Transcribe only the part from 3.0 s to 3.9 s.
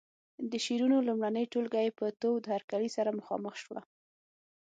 مخامخ شوه.